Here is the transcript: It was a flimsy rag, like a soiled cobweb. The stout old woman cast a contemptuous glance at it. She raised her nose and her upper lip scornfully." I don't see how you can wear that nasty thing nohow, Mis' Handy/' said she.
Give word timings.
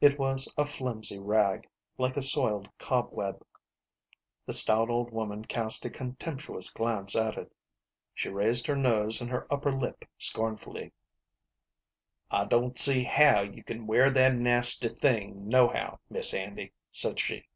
It 0.00 0.18
was 0.18 0.50
a 0.56 0.64
flimsy 0.64 1.18
rag, 1.18 1.68
like 1.98 2.16
a 2.16 2.22
soiled 2.22 2.70
cobweb. 2.78 3.44
The 4.46 4.54
stout 4.54 4.88
old 4.88 5.10
woman 5.12 5.44
cast 5.44 5.84
a 5.84 5.90
contemptuous 5.90 6.70
glance 6.70 7.14
at 7.14 7.36
it. 7.36 7.52
She 8.14 8.30
raised 8.30 8.66
her 8.68 8.74
nose 8.74 9.20
and 9.20 9.28
her 9.28 9.46
upper 9.52 9.70
lip 9.70 10.06
scornfully." 10.16 10.94
I 12.40 12.46
don't 12.46 12.78
see 12.78 13.02
how 13.02 13.42
you 13.42 13.62
can 13.62 13.86
wear 13.86 14.08
that 14.08 14.32
nasty 14.34 14.88
thing 14.88 15.46
nohow, 15.46 16.00
Mis' 16.08 16.32
Handy/' 16.32 16.72
said 16.90 17.20
she. 17.20 17.46